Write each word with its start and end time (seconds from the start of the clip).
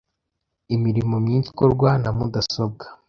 Imirimo 0.75 1.15
myinshi 1.25 1.47
ikorwa 1.53 1.89
na 2.01 2.09
mudasobwa. 2.17 2.85